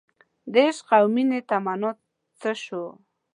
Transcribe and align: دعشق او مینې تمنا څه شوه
دعشق 0.53 0.87
او 0.97 1.05
مینې 1.13 1.39
تمنا 1.49 1.91
څه 2.39 2.51
شوه 2.63 2.91